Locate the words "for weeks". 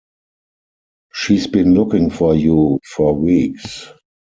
2.95-3.93